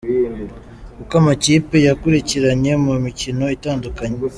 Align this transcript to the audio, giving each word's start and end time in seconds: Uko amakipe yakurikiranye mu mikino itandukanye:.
Uko 1.01 1.13
amakipe 1.21 1.75
yakurikiranye 1.87 2.71
mu 2.85 2.93
mikino 3.05 3.45
itandukanye:. 3.55 4.15